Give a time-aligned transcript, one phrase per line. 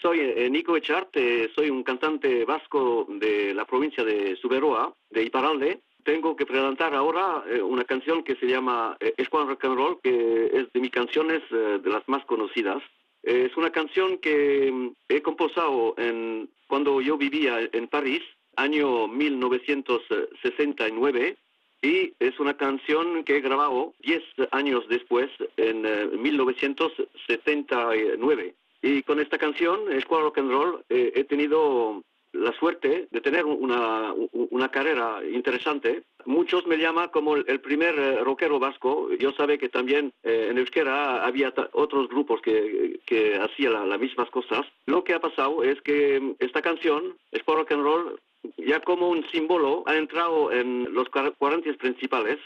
[0.00, 5.80] Soy eh, Nico Echarte, soy un cantante vasco de la provincia de Suberoa, de Iparalde.
[6.04, 10.50] Tengo que presentar ahora eh, una canción que se llama eh, Rock and Roll, que
[10.52, 12.80] es de mis canciones de las más conocidas.
[13.24, 18.22] es una canción que mm, he compuesto en, cuando yo vivía en París,
[18.54, 21.36] año 1969,
[21.82, 24.22] y es una canción que he grabado 10
[24.52, 25.82] años después, en
[26.22, 28.54] 1979.
[28.82, 33.44] Y con esta canción, Squad Rock and Roll, eh, he tenido la suerte de tener
[33.44, 36.02] una, una, carrera interesante.
[36.26, 39.08] Muchos me llaman como el, primer eh, rockero vasco.
[39.18, 44.30] Yo sabe que también eh, en Euskera había otros grupos que, que hacían las mismas
[44.30, 44.66] cosas.
[44.86, 48.20] Lo que ha pasado es que mm, esta canción, Sport Rock and Roll,
[48.58, 52.38] ya como un símbolo, ha entrado en los cuarentos principales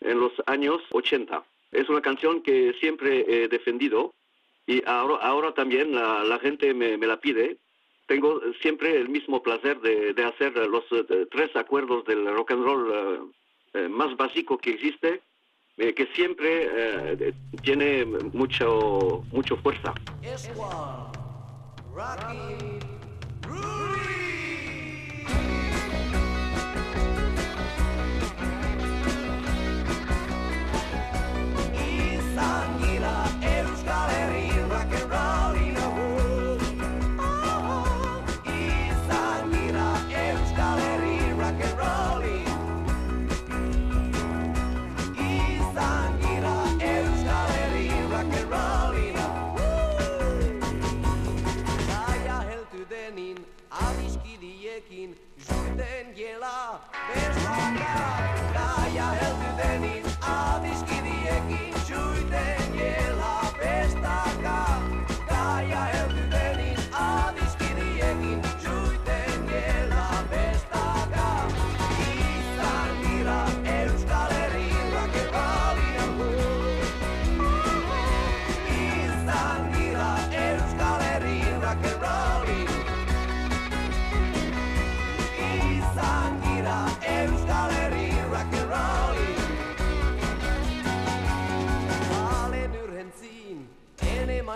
[0.00, 1.42] en los años 80.
[1.72, 4.14] Es una canción que siempre he defendido
[4.68, 7.56] y ahora, ahora también la, gente me, la pide.
[8.06, 12.92] Tengo siempre el mismo placer de, hacer los eh, tres acuerdos del rock and roll
[12.92, 13.18] eh,
[13.72, 15.22] eh, más básico que existe,
[15.76, 19.94] que siempre tiene mucho, mucho fuerza.
[53.88, 57.94] adiskidiekin juten jela bersoka
[58.56, 62.67] gaia heldu denin adiskidiekin juten jela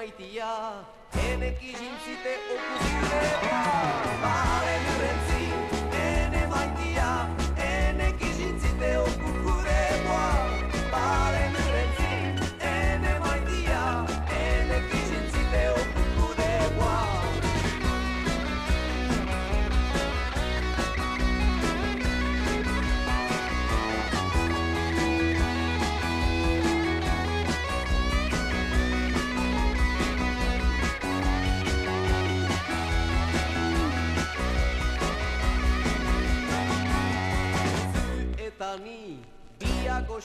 [0.02, 0.82] maitia,
[1.14, 2.34] ene jintzite jimsite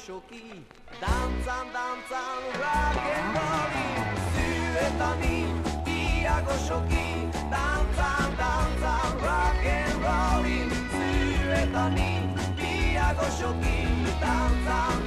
[0.07, 0.63] goxoki
[1.01, 3.87] Dantzan, dantzan, rock and rolli
[4.33, 5.37] Zuetani,
[5.85, 7.07] bia goxoki
[7.51, 10.59] Dantzan, dantzan, rock and rolli
[10.93, 12.11] Zuetani,
[12.55, 13.77] bia goxoki
[14.21, 15.06] Dantzan,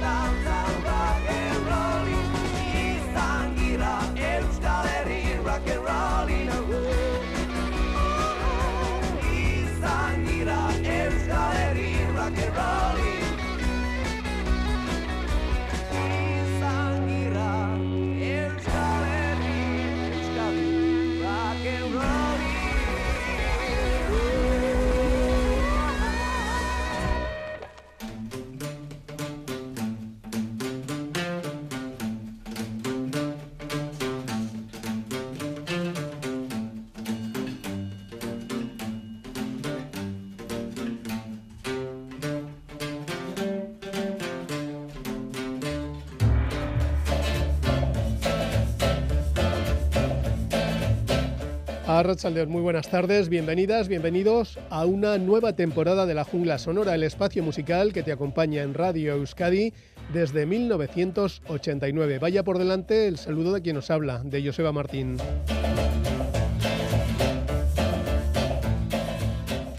[52.01, 57.03] Arrachaldeón, muy buenas tardes, bienvenidas, bienvenidos a una nueva temporada de La Jungla Sonora, el
[57.03, 59.71] espacio musical que te acompaña en Radio Euskadi
[60.11, 62.17] desde 1989.
[62.17, 65.17] Vaya por delante el saludo de quien nos habla, de Joseba Martín.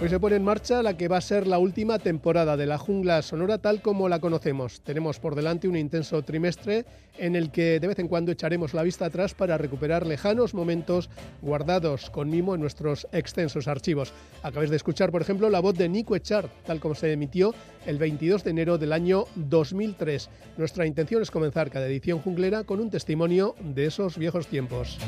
[0.03, 2.77] Hoy se pone en marcha la que va a ser la última temporada de la
[2.77, 4.81] jungla sonora tal como la conocemos.
[4.81, 6.85] Tenemos por delante un intenso trimestre
[7.19, 11.09] en el que de vez en cuando echaremos la vista atrás para recuperar lejanos momentos
[11.41, 14.13] guardados con mimo en nuestros extensos archivos.
[14.43, 17.55] Acabáis de escuchar, por ejemplo, la voz de Nico Echar, tal como se emitió
[17.87, 20.31] el 22 de enero del año 2003.
[20.57, 24.99] Nuestra intención es comenzar cada edición junglera con un testimonio de esos viejos tiempos.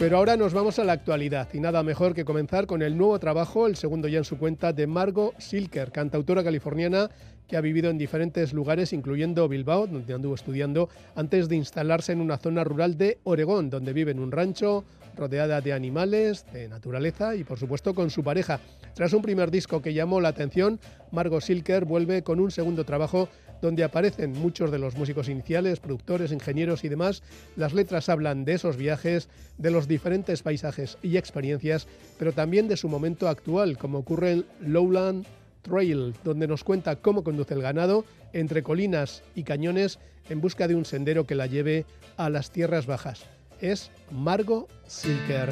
[0.00, 3.18] Pero ahora nos vamos a la actualidad y nada mejor que comenzar con el nuevo
[3.18, 7.10] trabajo, el segundo ya en su cuenta, de Margot Silker, cantautora californiana
[7.46, 12.22] que ha vivido en diferentes lugares, incluyendo Bilbao, donde anduvo estudiando, antes de instalarse en
[12.22, 14.86] una zona rural de Oregón, donde vive en un rancho,
[15.18, 18.58] rodeada de animales, de naturaleza y por supuesto con su pareja.
[18.94, 23.28] Tras un primer disco que llamó la atención, Margot Silker vuelve con un segundo trabajo
[23.60, 27.22] donde aparecen muchos de los músicos iniciales, productores, ingenieros y demás.
[27.56, 29.28] Las letras hablan de esos viajes,
[29.58, 31.86] de los diferentes paisajes y experiencias,
[32.18, 35.26] pero también de su momento actual, como ocurre en Lowland
[35.62, 39.98] Trail, donde nos cuenta cómo conduce el ganado entre colinas y cañones
[40.28, 41.84] en busca de un sendero que la lleve
[42.16, 43.24] a las tierras bajas.
[43.60, 45.50] Es Margo Silker.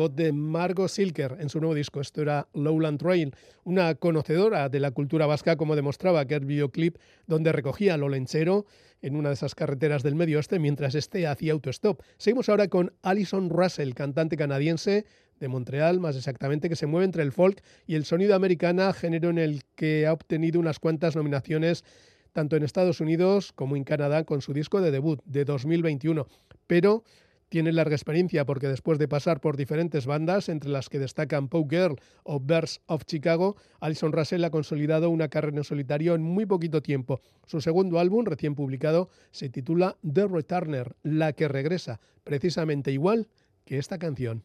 [0.00, 2.00] Voz de Margot Silker en su nuevo disco.
[2.00, 7.52] Esto era Lowland Trail, una conocedora de la cultura vasca, como demostraba aquel videoclip donde
[7.52, 8.64] recogía lo lenchero
[9.02, 12.00] en una de esas carreteras del medio oeste mientras este hacía autostop.
[12.16, 15.04] Seguimos ahora con Alison Russell, cantante canadiense
[15.38, 19.28] de Montreal, más exactamente, que se mueve entre el folk y el sonido americana, género
[19.28, 21.84] en el que ha obtenido unas cuantas nominaciones
[22.32, 26.26] tanto en Estados Unidos como en Canadá con su disco de debut de 2021.
[26.66, 27.04] Pero
[27.50, 31.76] tiene larga experiencia porque después de pasar por diferentes bandas, entre las que destacan Poke
[31.76, 36.46] Girl o Birds of Chicago, Alison Russell ha consolidado una carrera en solitario en muy
[36.46, 37.20] poquito tiempo.
[37.46, 43.28] Su segundo álbum, recién publicado, se titula The Returner, la que regresa, precisamente igual
[43.64, 44.44] que esta canción.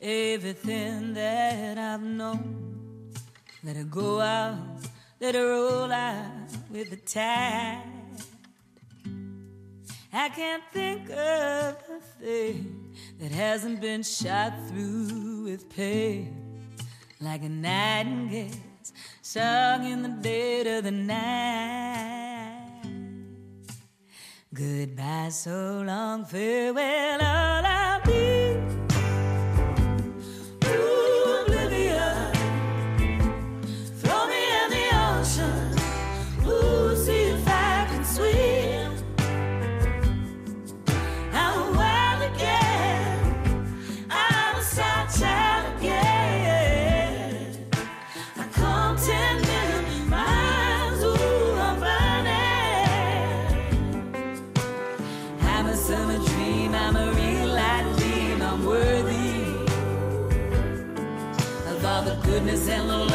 [0.00, 3.12] Everything that I've known.
[3.64, 4.58] Let it go out,
[5.20, 7.82] let it roll out with the tide.
[10.12, 16.62] I can't think of a thing that hasn't been shot through with pain,
[17.20, 22.38] like a nightingale's sung in the dead of the night.
[24.54, 28.00] Goodbye, so long, farewell, all I'll
[62.38, 63.07] goodness and the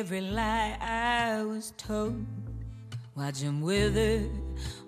[0.00, 2.24] every lie I was told.
[3.14, 4.24] Watch him wither,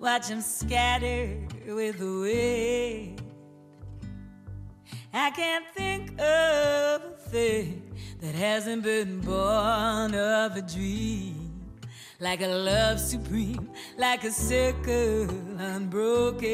[0.01, 3.21] watch him scatter with the wind.
[5.13, 7.83] I can't think of a thing
[8.21, 11.61] that hasn't been born of a dream.
[12.19, 15.29] Like a love supreme, like a circle
[15.59, 16.49] unbroken.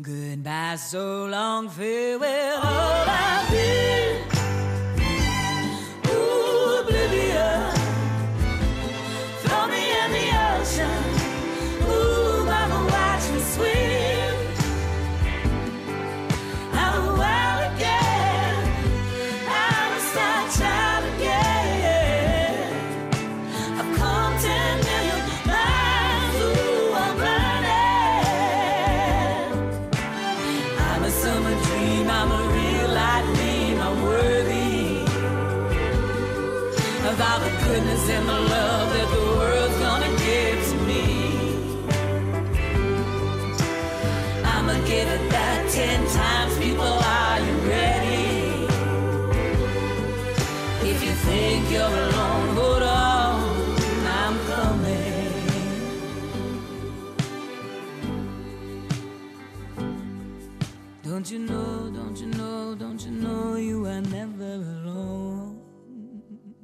[0.00, 4.11] Goodbye, so long, farewell, all I've been.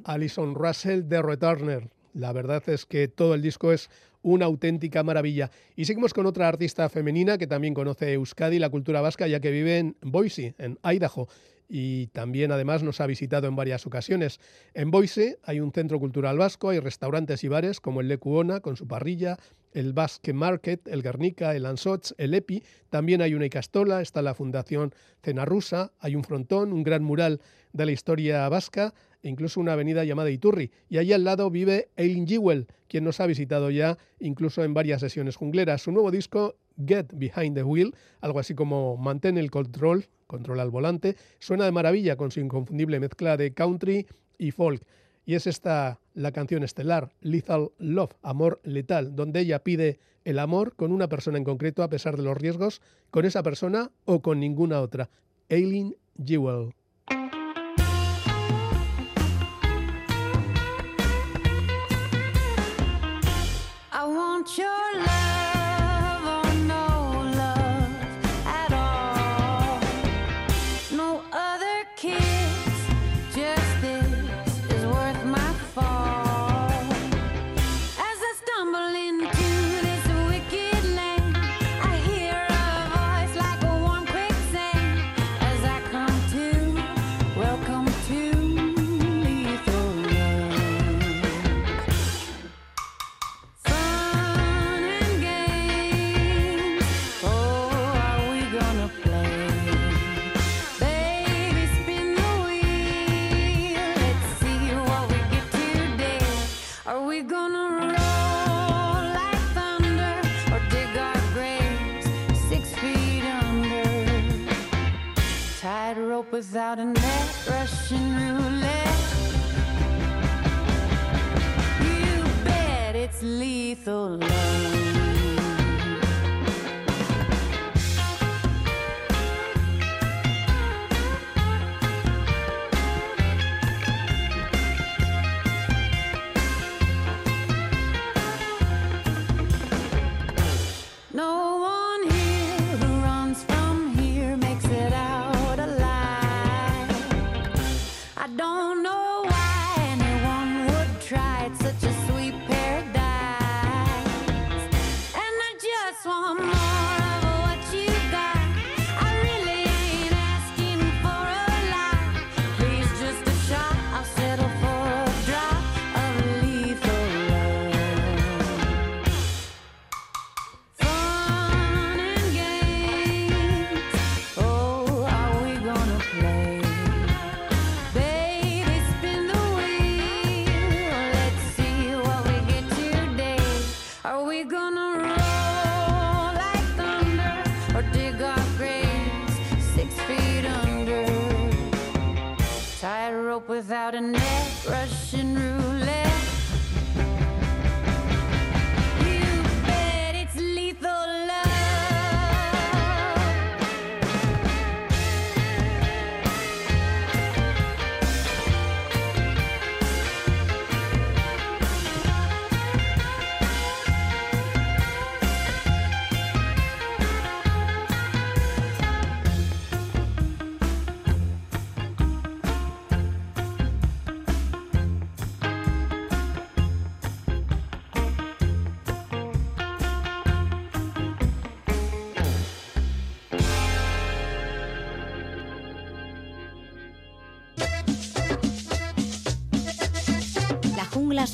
[0.04, 1.90] Alison Russell de Returner.
[2.14, 3.90] La verdad es que todo el disco es
[4.22, 5.50] una auténtica maravilla.
[5.76, 9.40] Y seguimos con otra artista femenina que también conoce Euskadi y la cultura vasca, ya
[9.40, 11.28] que vive en Boise, en Idaho.
[11.68, 14.40] Y también además nos ha visitado en varias ocasiones.
[14.72, 18.76] En Boise hay un centro cultural vasco, hay restaurantes y bares como el Lecuona con
[18.76, 19.36] su parrilla,
[19.72, 22.62] el Basque Market, el Guernica, el Ansots, el Epi.
[22.90, 27.40] También hay una Icastola, está la Fundación Cena Rusa, hay un frontón, un gran mural
[27.72, 30.70] de la historia vasca e incluso una avenida llamada Iturri.
[30.88, 35.00] Y allí al lado vive Eileen Jewell, quien nos ha visitado ya incluso en varias
[35.00, 35.82] sesiones jungleras.
[35.82, 36.56] Su nuevo disco,
[36.86, 41.72] Get Behind the Wheel, algo así como Mantén el control, control al volante, suena de
[41.72, 44.06] maravilla con su inconfundible mezcla de country
[44.38, 44.82] y folk.
[45.24, 50.74] Y es esta la canción estelar, Lethal Love, Amor Letal, donde ella pide el amor
[50.74, 54.40] con una persona en concreto a pesar de los riesgos, con esa persona o con
[54.40, 55.10] ninguna otra.
[55.48, 56.74] Eileen Jewell.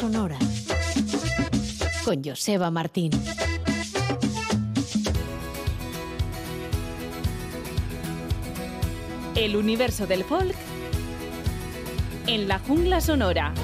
[0.05, 0.37] Sonora.
[2.05, 3.11] Con Joseba Martín.
[9.35, 10.55] El universo del folk
[12.27, 13.55] en la jungla sonora.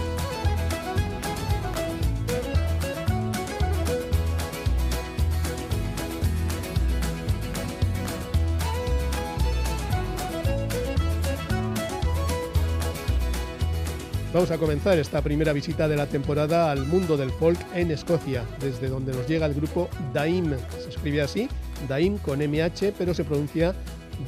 [14.41, 18.43] Vamos a comenzar esta primera visita de la temporada al mundo del folk en Escocia,
[18.59, 20.55] desde donde nos llega el grupo Daim.
[20.83, 21.47] Se escribe así,
[21.87, 23.75] Daim con MH, pero se pronuncia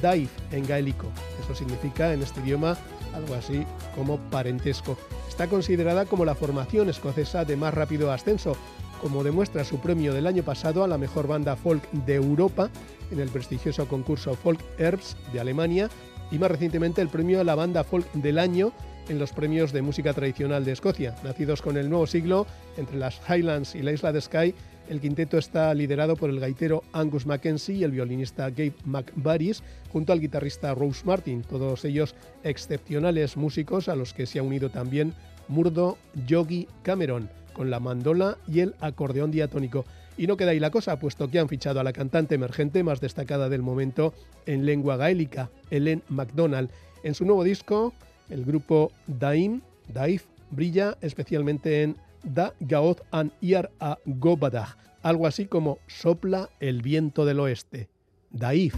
[0.03, 1.07] Daif en gaélico.
[1.43, 2.77] Eso significa en este idioma
[3.15, 3.65] algo así
[3.97, 4.99] como parentesco.
[5.31, 8.55] Está considerada como la formación escocesa de más rápido ascenso,
[9.01, 12.69] como demuestra su premio del año pasado a la mejor banda folk de Europa
[13.11, 15.89] en el prestigioso concurso Folk Herbs de Alemania
[16.31, 18.75] y más recientemente el premio a la banda folk del año
[19.09, 21.15] en los premios de música tradicional de Escocia.
[21.25, 24.55] Nacidos con el nuevo siglo, entre las Highlands y la isla de Skye,
[24.89, 29.63] el quinteto está liderado por el gaitero Angus Mackenzie y el violinista Gabe McBaris,
[29.93, 34.71] junto al guitarrista Rose Martin, todos ellos excepcionales músicos a los que se ha unido
[34.71, 35.15] también
[35.49, 39.85] Murdo Yogi Cameron, con la mandola y el acordeón diatónico.
[40.17, 43.01] Y no queda ahí la cosa, puesto que han fichado a la cantante emergente más
[43.01, 44.13] destacada del momento
[44.47, 46.71] en lengua gaélica, Helen MacDonald.
[47.03, 47.95] En su nuevo disco,
[48.29, 49.61] el grupo Daim,
[49.93, 56.83] Daif, brilla especialmente en Da Gaoth an Iar a Gobadag, algo así como sopla el
[56.83, 57.89] viento del oeste.
[58.31, 58.77] Daif.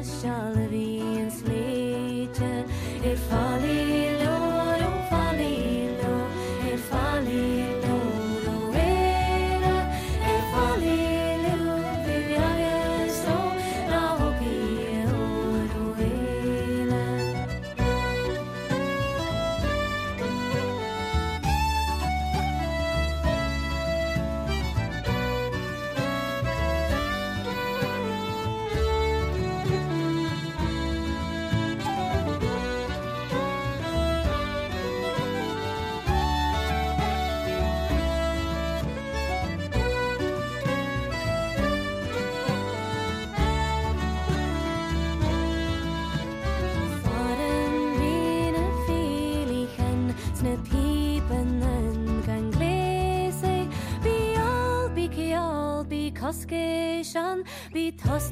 [0.00, 2.40] shall be in sleet.
[3.04, 3.51] It falls.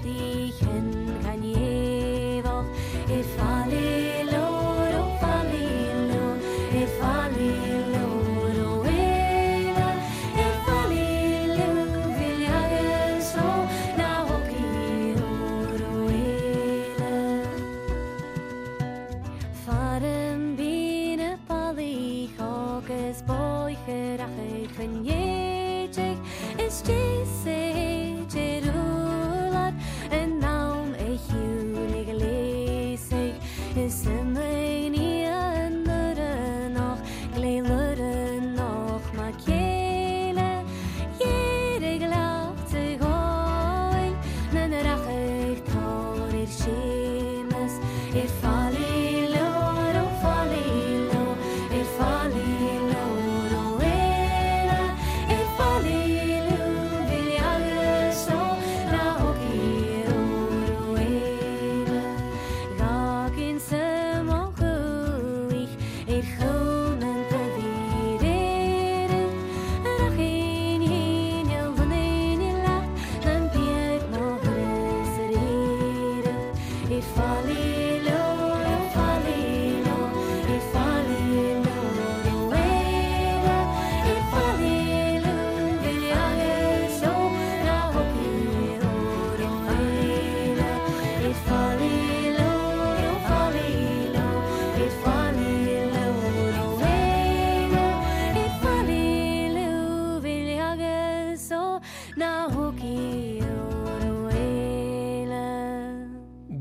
[0.02, 0.69] dich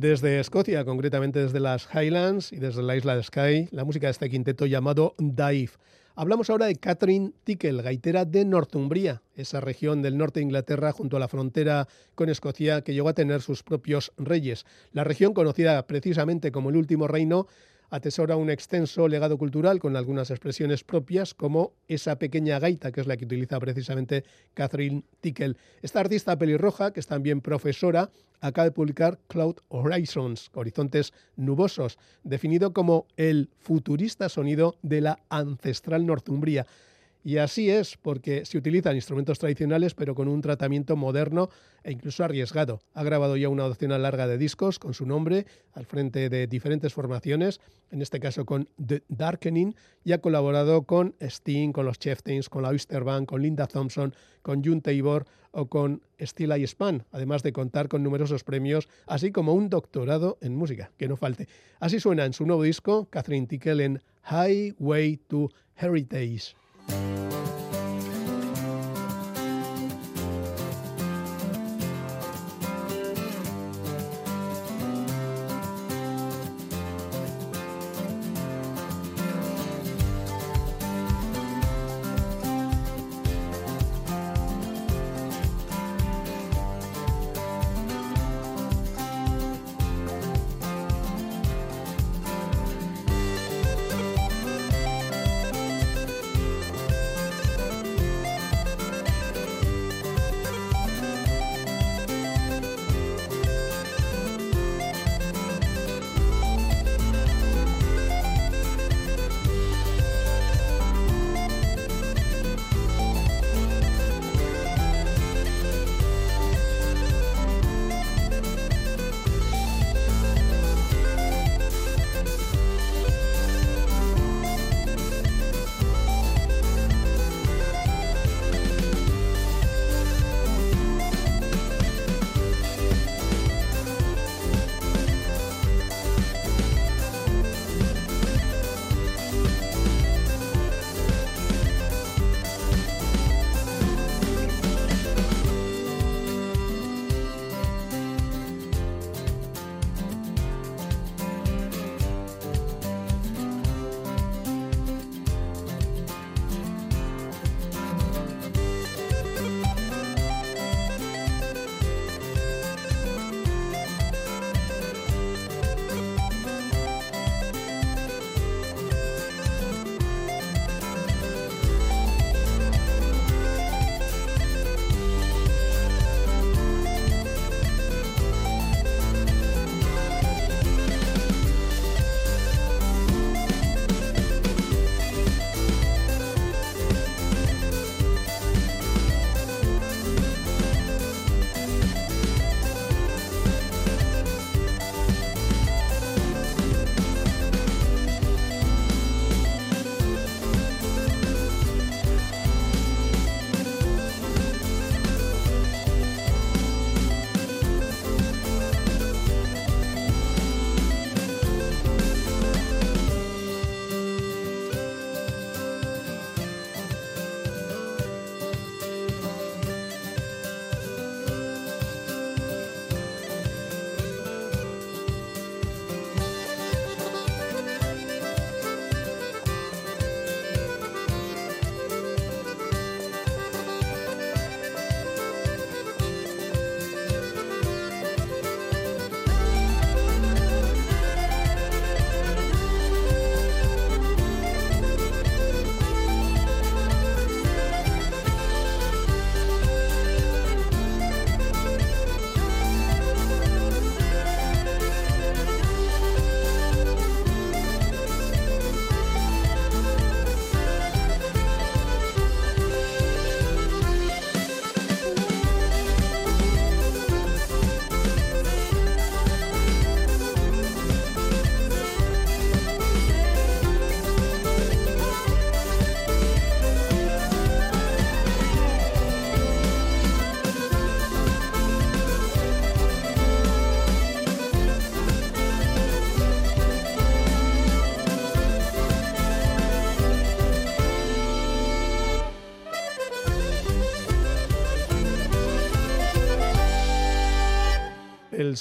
[0.09, 4.11] Desde Escocia, concretamente desde las Highlands y desde la isla de Skye, la música de
[4.11, 5.69] este quinteto llamado Dive.
[6.15, 11.15] Hablamos ahora de Catherine Tickle, gaitera de Northumbria, esa región del norte de Inglaterra junto
[11.15, 14.65] a la frontera con Escocia que llegó a tener sus propios reyes.
[14.93, 17.45] La región, conocida precisamente como el último reino,
[17.89, 23.07] atesora un extenso legado cultural con algunas expresiones propias, como esa pequeña gaita, que es
[23.07, 24.23] la que utiliza precisamente
[24.53, 25.55] Catherine Tickle.
[25.81, 28.09] Esta artista pelirroja, que es también profesora,
[28.41, 36.05] acaba de publicar Cloud Horizons, Horizontes Nubosos, definido como el futurista sonido de la ancestral
[36.05, 36.65] Northumbria.
[37.21, 41.49] Y así es, porque se utilizan instrumentos tradicionales, pero con un tratamiento moderno
[41.83, 42.79] e incluso arriesgado.
[42.93, 46.93] Ha grabado ya una docena larga de discos con su nombre al frente de diferentes
[46.93, 47.59] formaciones,
[47.91, 52.63] en este caso con The Darkening, y ha colaborado con Sting, con los Chieftains, con
[52.63, 57.43] la Oyster Band, con Linda Thompson, con June Tabor o con Steel Eye Span, además
[57.43, 61.47] de contar con numerosos premios, así como un doctorado en música, que no falte.
[61.79, 66.55] Así suena en su nuevo disco, Catherine Tickle en Highway to Heritage.
[66.89, 67.28] Thank you.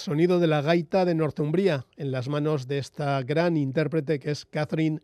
[0.09, 4.47] Sonido de la gaita de Northumbria en las manos de esta gran intérprete que es
[4.47, 5.03] Catherine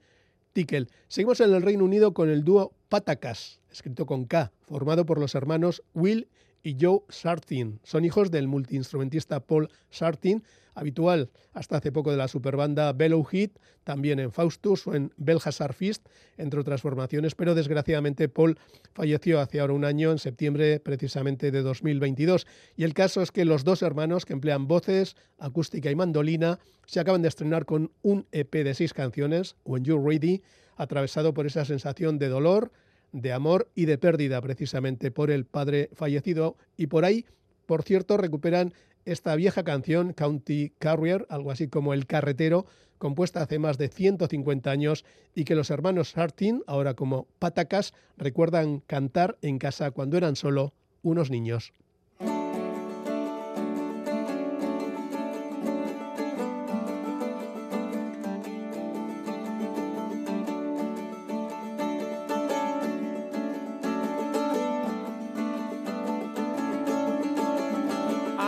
[0.54, 0.86] Tickle.
[1.08, 5.34] Seguimos en el Reino Unido con el dúo Patacas, escrito con K, formado por los
[5.34, 6.26] hermanos Will
[6.62, 7.80] y Joe Sartin.
[7.82, 10.42] Son hijos del multiinstrumentista Paul Sartin,
[10.74, 15.72] habitual hasta hace poco de la superbanda Bellow Hit, también en Faustus o en Belhazar
[15.72, 18.58] Fist, entre otras formaciones, pero desgraciadamente Paul
[18.92, 22.46] falleció hace ahora un año, en septiembre precisamente de 2022.
[22.76, 27.00] Y el caso es que los dos hermanos, que emplean voces, acústica y mandolina, se
[27.00, 30.42] acaban de estrenar con un EP de seis canciones, When You're Ready,
[30.76, 32.72] atravesado por esa sensación de dolor,
[33.12, 36.56] de amor y de pérdida precisamente por el padre fallecido.
[36.76, 37.24] Y por ahí,
[37.64, 42.66] por cierto, recuperan esta vieja canción, County Carrier, algo así como El Carretero,
[42.98, 48.80] compuesta hace más de 150 años y que los hermanos Sartin, ahora como Patacas, recuerdan
[48.80, 51.74] cantar en casa cuando eran solo unos niños.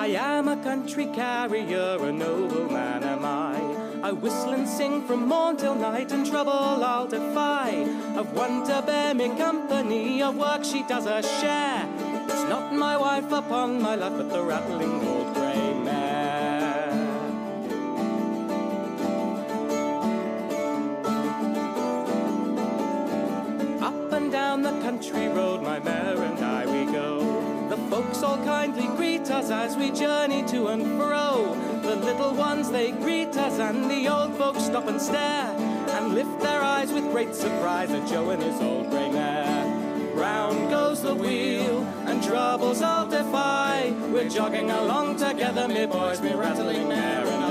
[0.07, 3.59] I am a country carrier, a nobleman am I.
[4.05, 7.71] I whistle and sing from morn till night, and trouble I'll defy.
[8.15, 11.89] Of one to bear me company, of work she does a share.
[12.29, 15.26] It's not my wife upon my love, but the rattling old
[28.27, 31.55] all kindly greet us as we journey to and fro.
[31.83, 35.55] The little ones they greet us, and the old folks stop and stare
[35.95, 40.13] and lift their eyes with great surprise at Joe and his old grey mare.
[40.15, 43.95] Round goes the wheel, and troubles I'll defy.
[44.13, 47.27] We're jogging along together, me boys, me rattling mare.
[47.27, 47.46] And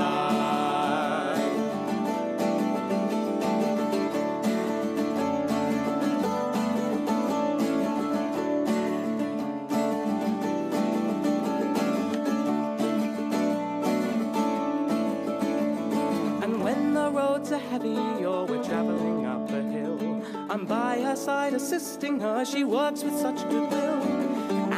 [21.66, 22.44] assisting her.
[22.44, 24.02] She works with such goodwill.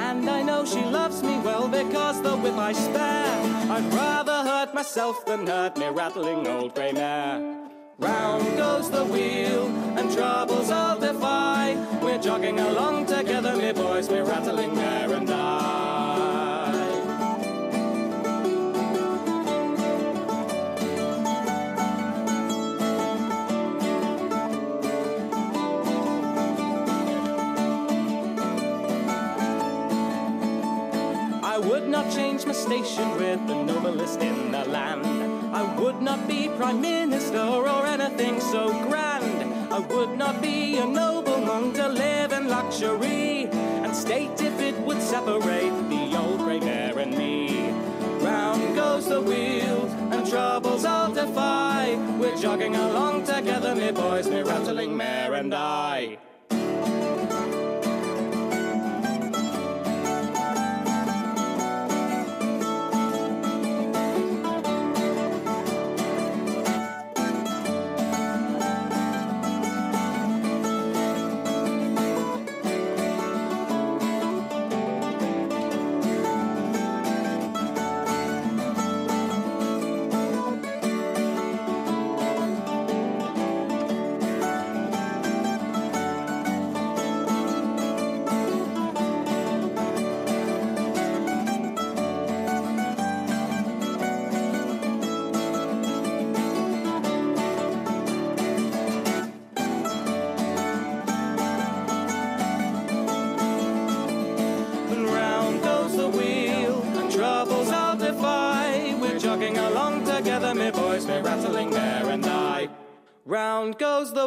[0.07, 3.41] And I know she loves me well because the whip I spare.
[3.71, 7.69] I'd rather hurt myself than hurt me rattling old grey mare.
[7.99, 9.67] Round goes the wheel,
[9.99, 11.77] and troubles I'll defy.
[12.01, 15.38] We're jogging along together, me boys, me rattling mare and I.
[31.99, 35.05] not change my station with the noblest in the land.
[35.53, 39.39] I would not be prime minister or anything so grand.
[39.73, 43.49] I would not be a nobleman to live in luxury
[43.85, 47.71] and state if it would separate the old grey mare and me.
[48.25, 51.97] Round goes the wheel and troubles I'll defy.
[52.21, 56.19] We're jogging along together, me boys, me rattling mare and I.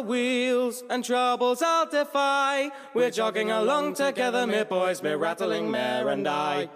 [0.04, 2.70] wheels, and troubles I'll defy.
[2.94, 6.68] We're jogging along together, me boys, me rattling mare and I.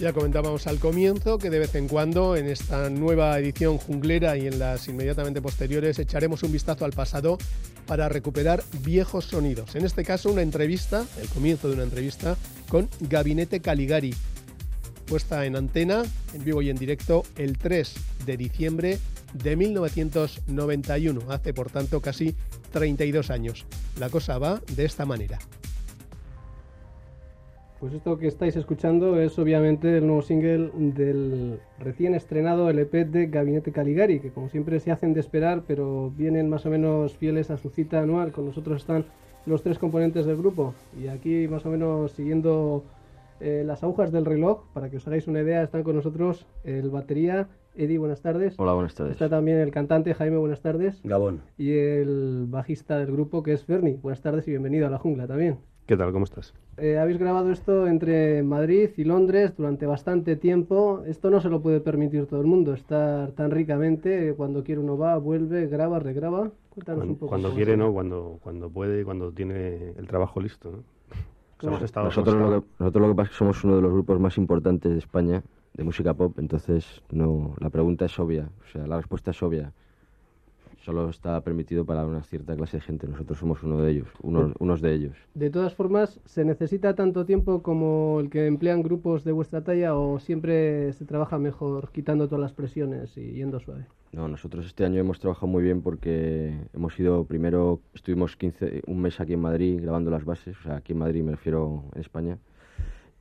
[0.00, 4.46] Ya comentábamos al comienzo que de vez en cuando en esta nueva edición junglera y
[4.46, 7.36] en las inmediatamente posteriores echaremos un vistazo al pasado
[7.90, 9.74] para recuperar viejos sonidos.
[9.74, 12.36] En este caso una entrevista, el comienzo de una entrevista
[12.68, 14.14] con Gabinete Caligari,
[15.06, 17.92] puesta en antena, en vivo y en directo, el 3
[18.26, 18.98] de diciembre
[19.32, 22.36] de 1991, hace por tanto casi
[22.72, 23.66] 32 años.
[23.98, 25.40] La cosa va de esta manera.
[27.80, 33.28] Pues esto que estáis escuchando es obviamente el nuevo single del recién estrenado LP de
[33.28, 37.50] Gabinete Caligari, que como siempre se hacen de esperar, pero vienen más o menos fieles
[37.50, 38.32] a su cita anual.
[38.32, 39.06] Con nosotros están
[39.46, 42.84] los tres componentes del grupo y aquí más o menos siguiendo
[43.40, 46.90] eh, las agujas del reloj, para que os hagáis una idea, están con nosotros el
[46.90, 48.56] batería Eddie, buenas tardes.
[48.58, 49.12] Hola, buenas tardes.
[49.12, 51.00] Está también el cantante Jaime, buenas tardes.
[51.02, 51.40] Gabón.
[51.56, 53.94] Y el bajista del grupo que es Ferni.
[53.94, 55.60] Buenas tardes y bienvenido a la jungla también.
[55.90, 56.12] ¿Qué tal?
[56.12, 56.54] ¿Cómo estás?
[56.76, 61.02] Eh, habéis grabado esto entre Madrid y Londres durante bastante tiempo.
[61.04, 64.32] Esto no se lo puede permitir todo el mundo, estar tan ricamente.
[64.36, 66.52] Cuando quiere uno va, vuelve, graba, regraba.
[66.68, 67.28] Cuéntanos Cuando, un poco.
[67.30, 67.76] cuando quiere.
[67.76, 67.92] ¿no?
[67.92, 70.84] Cuando, cuando puede y cuando tiene el trabajo listo, ¿no?
[71.58, 73.82] Sea, hemos estado- Nosotros lo, que, nosotros lo que pasa es que somos uno de
[73.82, 75.42] los grupos más importantes de España
[75.74, 79.72] de música pop, entonces no, la pregunta es obvia, o sea, la respuesta es obvia.
[80.80, 83.06] Solo está permitido para una cierta clase de gente.
[83.06, 85.16] Nosotros somos uno de ellos, unos, unos de ellos.
[85.34, 89.94] De todas formas, ¿se necesita tanto tiempo como el que emplean grupos de vuestra talla
[89.94, 93.86] o siempre se trabaja mejor quitando todas las presiones y yendo suave?
[94.12, 99.00] No, nosotros este año hemos trabajado muy bien porque hemos ido primero, estuvimos 15, un
[99.00, 102.00] mes aquí en Madrid grabando las bases, o sea, aquí en Madrid me refiero en
[102.00, 102.38] España,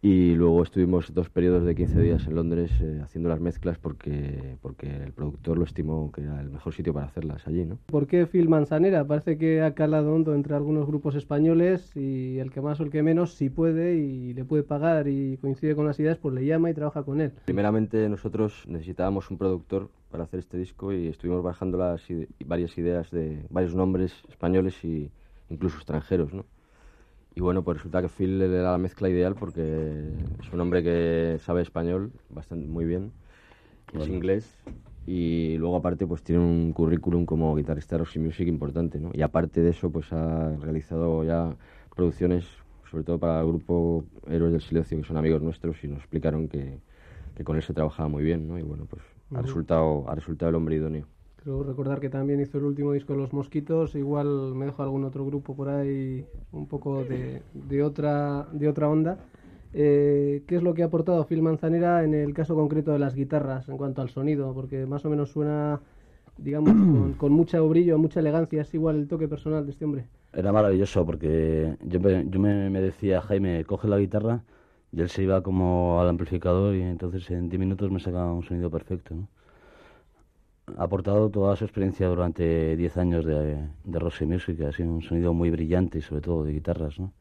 [0.01, 4.55] y luego estuvimos dos periodos de 15 días en Londres eh, haciendo las mezclas porque,
[4.61, 7.77] porque el productor lo estimó que era el mejor sitio para hacerlas allí, ¿no?
[7.87, 9.05] ¿Por qué Phil Manzanera?
[9.05, 12.91] Parece que ha calado hondo entre algunos grupos españoles y el que más o el
[12.91, 16.45] que menos, si puede y le puede pagar y coincide con las ideas, pues le
[16.45, 17.33] llama y trabaja con él.
[17.45, 22.77] Primeramente nosotros necesitábamos un productor para hacer este disco y estuvimos bajando las ide- varias
[22.77, 25.11] ideas de varios nombres españoles y
[25.49, 26.45] incluso extranjeros, ¿no?
[27.39, 30.11] Y bueno, pues resulta que Phil era la mezcla ideal porque
[30.41, 33.13] es un hombre que sabe español bastante muy bien,
[33.93, 34.53] es inglés
[35.05, 39.11] y luego aparte pues tiene un currículum como guitarrista de Music importante, ¿no?
[39.13, 41.55] Y aparte de eso pues ha realizado ya
[41.95, 42.45] producciones
[42.91, 46.49] sobre todo para el grupo Héroes del Silencio que son amigos nuestros y nos explicaron
[46.49, 46.81] que,
[47.35, 48.59] que con él se trabajaba muy bien, ¿no?
[48.59, 49.01] Y bueno, pues
[49.33, 51.07] ha resultado ha resultado el hombre idóneo.
[51.49, 55.25] Creo recordar que también hizo el último disco Los Mosquitos, igual me dejo algún otro
[55.25, 59.17] grupo por ahí un poco de, de otra, de otra onda.
[59.73, 63.15] Eh, ¿Qué es lo que ha aportado Phil Manzanera en el caso concreto de las
[63.15, 64.53] guitarras en cuanto al sonido?
[64.53, 65.81] Porque más o menos suena,
[66.37, 68.61] digamos, con, con mucho brillo, mucha elegancia.
[68.61, 70.05] Es igual el toque personal de este hombre.
[70.33, 74.43] Era maravilloso porque yo, me, yo me, me decía, Jaime, coge la guitarra
[74.91, 78.43] y él se iba como al amplificador y entonces en 10 minutos me sacaba un
[78.43, 79.15] sonido perfecto.
[79.15, 79.38] ¿no?
[80.77, 85.33] Ha aportado toda su experiencia durante 10 años de, de Music, ha sido un sonido
[85.33, 86.99] muy brillante y sobre todo de guitarras.
[86.99, 87.11] ¿no?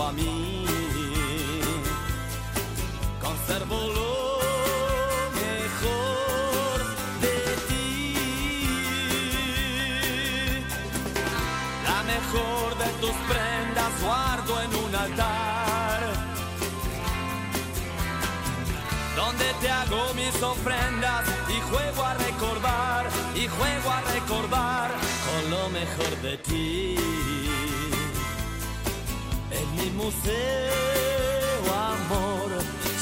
[0.00, 0.64] Junto a mí
[3.20, 6.78] conservo lo mejor
[7.20, 7.38] de
[7.68, 8.14] ti,
[11.84, 16.00] la mejor de tus prendas guardo en un altar.
[19.16, 24.90] Donde te hago mis ofrendas y juego a recordar, y juego a recordar
[25.26, 27.39] con lo mejor de ti.
[29.80, 32.50] Mi museo, amor,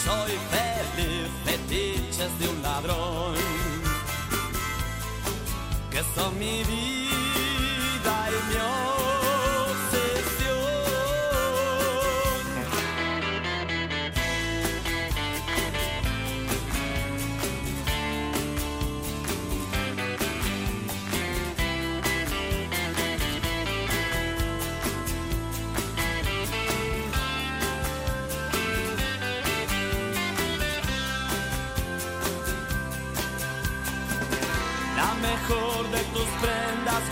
[0.04, 3.34] soy feliz, fetiches de un ladrón,
[5.90, 7.07] que son mi vida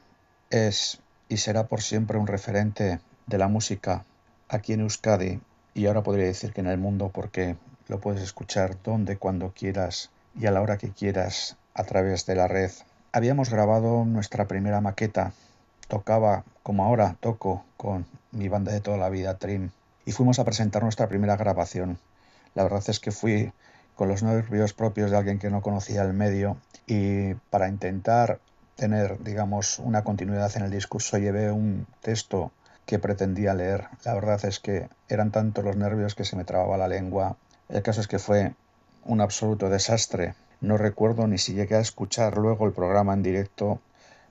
[0.51, 4.05] es y será por siempre un referente de la música
[4.49, 5.41] aquí en Euskadi
[5.75, 7.57] y ahora podría decir que en el mundo porque
[7.89, 12.35] lo puedes escuchar donde, cuando quieras y a la hora que quieras a través de
[12.35, 12.71] la red.
[13.13, 15.33] Habíamos grabado nuestra primera maqueta,
[15.89, 19.71] tocaba como ahora toco con mi banda de toda la vida, Trim,
[20.05, 21.99] y fuimos a presentar nuestra primera grabación.
[22.55, 23.53] La verdad es que fui
[23.95, 26.57] con los nervios propios de alguien que no conocía el medio
[26.87, 28.41] y para intentar
[28.77, 32.53] tener, digamos, una continuidad en el discurso llevé un texto
[32.85, 33.89] que pretendía leer.
[34.05, 37.37] La verdad es que eran tantos los nervios que se me trababa la lengua.
[37.69, 38.53] El caso es que fue
[39.05, 40.35] un absoluto desastre.
[40.61, 43.81] No recuerdo ni si llegué a escuchar luego el programa en directo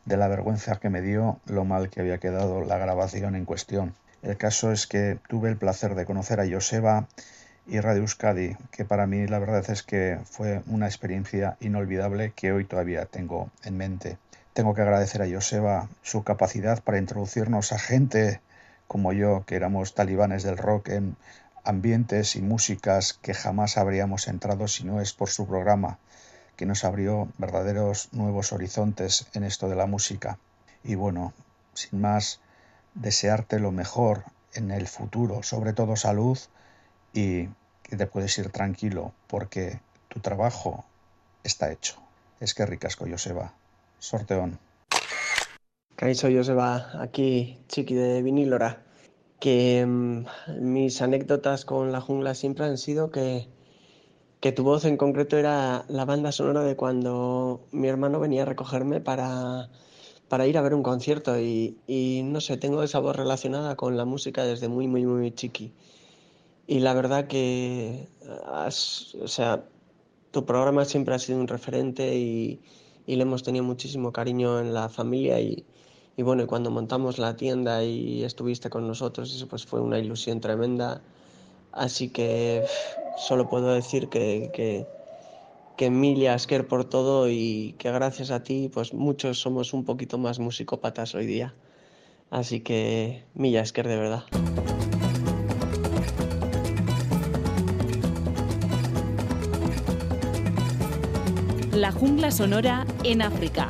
[0.06, 3.96] de la vergüenza que me dio lo mal que había quedado la grabación en cuestión.
[4.22, 7.08] El caso es que tuve el placer de conocer a Joseba
[7.68, 12.52] y Radio Euskadi, que para mí la verdad es que fue una experiencia inolvidable que
[12.52, 14.18] hoy todavía tengo en mente.
[14.54, 18.40] Tengo que agradecer a Joseba su capacidad para introducirnos a gente
[18.88, 21.18] como yo, que éramos talibanes del rock en
[21.64, 25.98] ambientes y músicas que jamás habríamos entrado si no es por su programa,
[26.56, 30.38] que nos abrió verdaderos nuevos horizontes en esto de la música.
[30.84, 31.34] Y bueno,
[31.74, 32.42] sin más,
[32.94, 36.38] desearte lo mejor en el futuro, sobre todo salud
[37.16, 37.48] y
[37.96, 40.86] te puedes ir tranquilo porque tu trabajo
[41.44, 41.96] está hecho.
[42.40, 43.54] Es que ricasco, Joseba.
[44.00, 44.60] Sorteón.
[45.96, 48.84] Kaixo Joseba, aquí Chiqui de Vinilora.
[49.40, 50.26] Que mm,
[50.60, 53.48] mis anécdotas con la jungla siempre han sido que,
[54.42, 58.46] que tu voz en concreto era la banda sonora de cuando mi hermano venía a
[58.46, 59.70] recogerme para,
[60.28, 63.96] para ir a ver un concierto y, y no sé, tengo esa voz relacionada con
[63.96, 65.74] la música desde muy, muy, muy chiqui.
[66.68, 68.08] Y la verdad que,
[68.52, 69.64] has- o sea,
[70.32, 72.60] tu programa siempre ha sido un referente y,
[73.06, 75.64] y le hemos tenido muchísimo cariño en la familia y,
[76.18, 80.42] y bueno, cuando montamos la tienda y estuviste con nosotros, eso pues fue una ilusión
[80.42, 81.02] tremenda.
[81.72, 82.64] Así que
[83.18, 84.88] solo puedo decir que, que,
[85.78, 90.18] que mil asker por todo y que gracias a ti pues muchos somos un poquito
[90.18, 91.54] más musicópatas hoy día.
[92.32, 94.24] Así que mil asker de verdad.
[101.76, 103.68] La jungla sonora en África.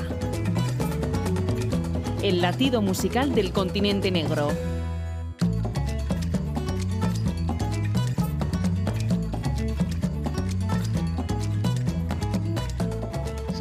[2.22, 4.50] El latido musical del continente negro.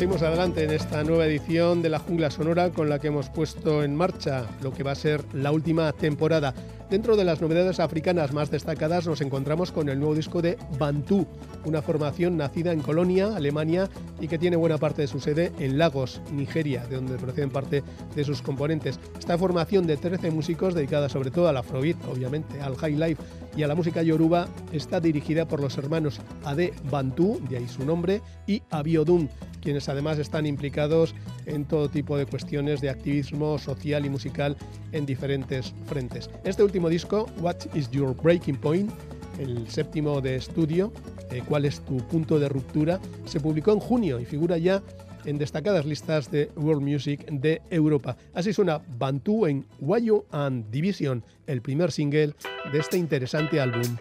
[0.04, 3.82] Seguimos adelante en esta nueva edición de la Jungla Sonora con la que hemos puesto
[3.82, 6.52] en marcha lo que va a ser la última temporada.
[6.90, 11.26] Dentro de las novedades africanas más destacadas nos encontramos con el nuevo disco de Bantú,
[11.64, 13.88] una formación nacida en Colonia, Alemania,
[14.20, 17.82] y que tiene buena parte de su sede en Lagos, Nigeria, de donde proceden parte
[18.14, 19.00] de sus componentes.
[19.18, 23.22] Esta formación de 13 músicos dedicada sobre todo al afrobeat, obviamente, al high life
[23.56, 27.84] y a la música yoruba está dirigida por los hermanos Ade Bantú, de ahí su
[27.84, 29.28] nombre, y Abiodun,
[29.60, 31.14] quienes además están implicados
[31.46, 34.56] en todo tipo de cuestiones de activismo social y musical
[34.92, 36.30] en diferentes frentes.
[36.44, 38.90] Este último disco, What is Your Breaking Point,
[39.38, 40.92] el séptimo de estudio,
[41.30, 44.82] eh, ¿Cuál es tu punto de ruptura?, se publicó en junio y figura ya
[45.24, 48.16] en destacadas listas de World Music de Europa.
[48.34, 52.34] Así suena Bantu en Wayo and Division, el primer single
[52.72, 53.96] de este interesante álbum.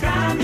[0.00, 0.43] Sky.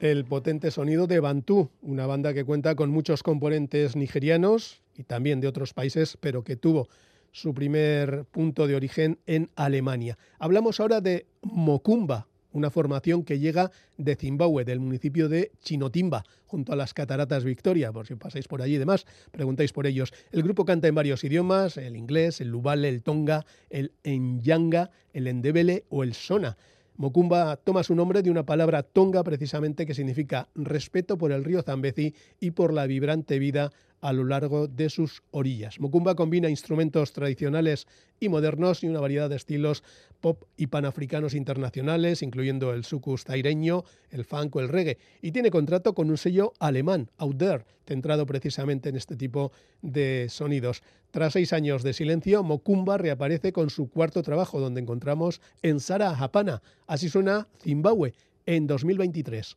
[0.00, 5.40] el potente sonido de Bantú, una banda que cuenta con muchos componentes nigerianos y también
[5.40, 6.88] de otros países, pero que tuvo
[7.32, 10.18] su primer punto de origen en Alemania.
[10.38, 16.72] Hablamos ahora de Mokumba, una formación que llega de Zimbabue, del municipio de Chinotimba, junto
[16.72, 20.12] a las cataratas Victoria, por si pasáis por allí y demás, preguntáis por ellos.
[20.32, 25.26] El grupo canta en varios idiomas, el inglés, el lubale, el tonga, el enyanga, el
[25.26, 26.56] endebele o el sona.
[26.98, 31.62] Mocumba toma su nombre de una palabra tonga precisamente que significa respeto por el río
[31.62, 33.70] Zambezi y por la vibrante vida
[34.00, 35.78] a lo largo de sus orillas.
[35.78, 37.86] Mocumba combina instrumentos tradicionales
[38.18, 39.84] y modernos y una variedad de estilos
[40.20, 45.52] pop y panafricanos internacionales, incluyendo el sucus taireño, el funk o el reggae, y tiene
[45.52, 50.82] contrato con un sello alemán, Out There, centrado precisamente en este tipo de sonidos.
[51.10, 56.14] Tras seis años de silencio, Mokumba reaparece con su cuarto trabajo, donde encontramos En Sara
[56.14, 56.62] Japana.
[56.86, 58.12] Así suena Zimbabue
[58.44, 59.56] en 2023.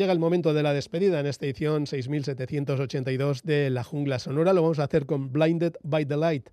[0.00, 4.54] Llega el momento de la despedida en esta edición 6782 de La Jungla Sonora.
[4.54, 6.48] Lo vamos a hacer con Blinded by the Light,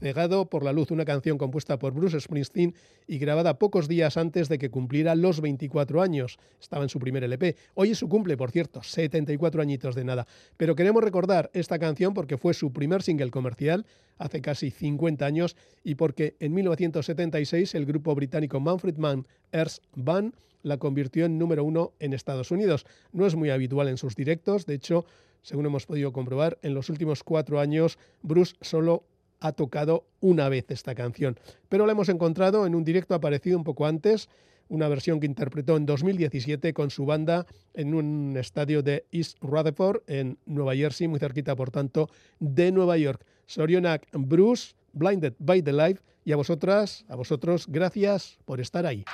[0.00, 2.74] Cegado por la Luz, una canción compuesta por Bruce Springsteen
[3.06, 6.38] y grabada pocos días antes de que cumpliera los 24 años.
[6.60, 7.56] Estaba en su primer LP.
[7.72, 10.26] Hoy es su cumple, por cierto, 74 añitos de nada.
[10.58, 13.86] Pero queremos recordar esta canción porque fue su primer single comercial
[14.18, 20.34] hace casi 50 años y porque en 1976 el grupo británico Manfred Mann Earth Band
[20.62, 22.86] la convirtió en número uno en Estados Unidos.
[23.12, 25.04] No es muy habitual en sus directos, de hecho,
[25.42, 29.04] según hemos podido comprobar, en los últimos cuatro años Bruce solo
[29.40, 31.38] ha tocado una vez esta canción,
[31.68, 34.28] pero la hemos encontrado en un directo aparecido un poco antes,
[34.68, 40.02] una versión que interpretó en 2017 con su banda en un estadio de East Rutherford,
[40.06, 42.08] en Nueva Jersey, muy cerquita, por tanto,
[42.38, 43.24] de Nueva York.
[43.46, 49.04] Sorionak Bruce, Blinded by the Light, y a vosotras, a vosotros, gracias por estar ahí.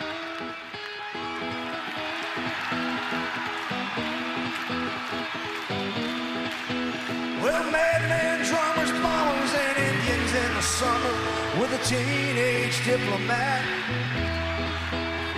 [11.87, 13.63] Teenage diplomat.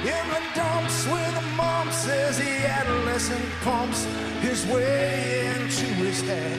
[0.00, 4.06] In the dumps where the mom says the adolescent pumps
[4.40, 6.58] his way into his head.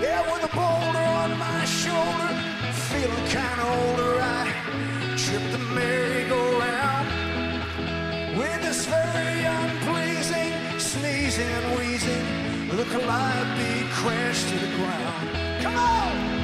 [0.00, 2.30] Yeah, with a boulder on my shoulder,
[2.88, 4.44] feeling kinda older, I
[5.16, 7.08] tripped the merry-go-round.
[8.38, 12.26] With this very unpleasing sneezing and wheezing,
[12.76, 15.62] the calliope crashed to the ground.
[15.62, 16.43] Come on!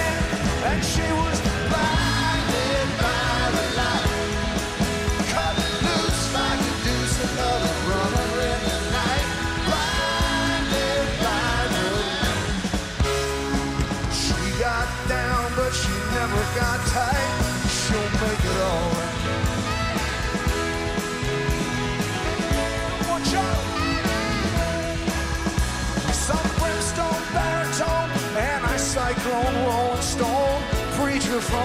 [0.71, 1.30] And she was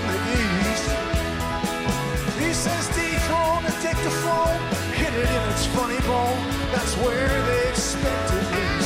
[0.00, 0.18] from the
[0.68, 0.90] east.
[2.38, 4.58] He says dethrone the dictaphone,
[4.92, 6.40] hit it in its funny bone.
[6.72, 8.85] That's where they expect it least.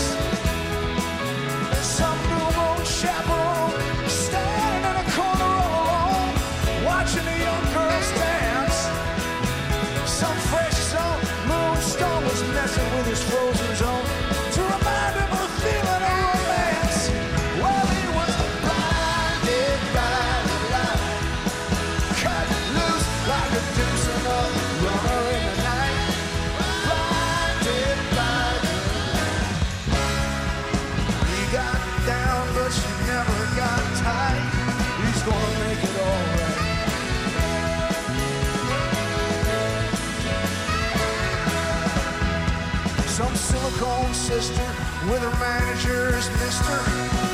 [44.30, 44.62] sister
[45.10, 46.78] with her manager's mister.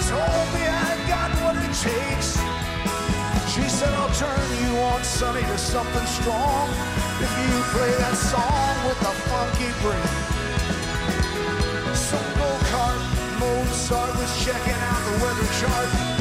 [0.09, 2.40] Told me I got what it takes.
[3.53, 6.66] She said, I'll turn you on, Sonny, to something strong
[7.20, 10.12] if you play that song with a funky break.
[11.92, 13.01] So go-kart
[13.40, 16.16] Mozart was checking out the weather chart.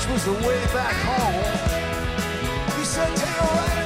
[0.00, 2.78] which was the way back home.
[2.78, 3.79] He said, take a ride.